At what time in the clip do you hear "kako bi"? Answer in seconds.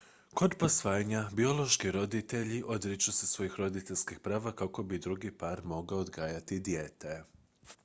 4.63-4.99